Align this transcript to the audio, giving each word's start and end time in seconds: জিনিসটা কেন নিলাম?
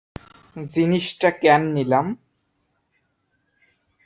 জিনিসটা 0.73 1.29
কেন 1.41 1.61
নিলাম? 1.75 2.05